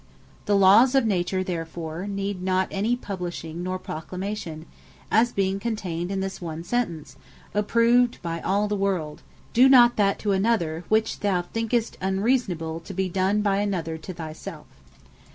[0.47, 4.65] The Lawes of Nature therefore need not any publishing, nor Proclamation;
[5.11, 7.15] as being contained in this one Sentence,
[7.53, 9.21] approved by all the world,
[9.53, 14.11] "Do not that to another, which thou thinkest unreasonable to be done by another to
[14.11, 14.65] thy selfe."